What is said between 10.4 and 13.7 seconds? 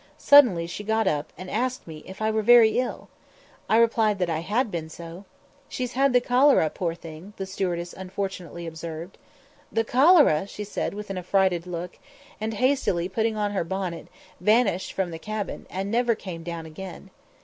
she said, with an affrighted look; and, hastily putting on her